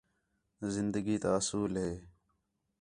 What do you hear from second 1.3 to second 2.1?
اصول ہِے